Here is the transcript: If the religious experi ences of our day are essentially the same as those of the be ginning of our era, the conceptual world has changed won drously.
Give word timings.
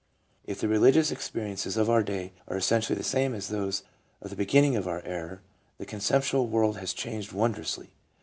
If 0.45 0.59
the 0.59 0.67
religious 0.67 1.11
experi 1.11 1.51
ences 1.53 1.77
of 1.77 1.87
our 1.87 2.01
day 2.01 2.33
are 2.47 2.57
essentially 2.57 2.97
the 2.97 3.03
same 3.03 3.35
as 3.35 3.49
those 3.49 3.83
of 4.19 4.31
the 4.31 4.35
be 4.35 4.47
ginning 4.47 4.75
of 4.75 4.87
our 4.87 5.03
era, 5.05 5.41
the 5.77 5.85
conceptual 5.85 6.47
world 6.47 6.77
has 6.77 6.91
changed 6.91 7.33
won 7.33 7.53
drously. 7.53 7.89